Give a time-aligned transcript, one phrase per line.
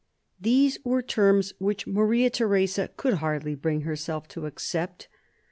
[0.39, 5.07] These were terms which Maria Theresa could hardly bring herself to accept.